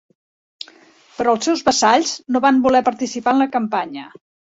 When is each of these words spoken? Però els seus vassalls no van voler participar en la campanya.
Però 1.17 1.35
els 1.37 1.47
seus 1.49 1.61
vassalls 1.67 2.13
no 2.37 2.41
van 2.47 2.61
voler 2.63 2.81
participar 2.87 3.35
en 3.37 3.43
la 3.43 3.49
campanya. 3.59 4.09